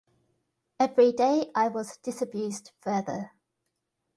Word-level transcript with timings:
Everyday 0.79 1.51
I 1.53 1.67
was 1.67 1.97
disabused 1.97 2.71
further. 2.81 3.33